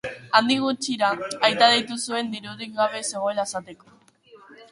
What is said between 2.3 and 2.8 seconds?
dirurik